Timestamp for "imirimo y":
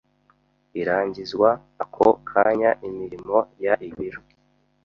2.87-3.67